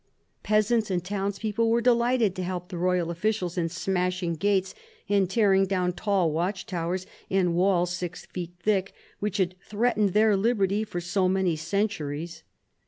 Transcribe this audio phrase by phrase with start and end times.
[0.41, 4.73] Peasants and townspeople were delighted to help the royal officials in smashing gates
[5.07, 10.35] and tearing down tall watch towers and walls six feet thick, which had threatened their
[10.35, 12.41] liberty for so many centuries.